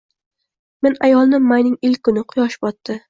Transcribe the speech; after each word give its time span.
Men 0.87 0.97
ayolni 1.09 1.41
mayning 1.51 1.77
ilk 1.91 2.03
kuni- 2.09 2.25
quyosh 2.35 2.57
botdi. 2.65 2.97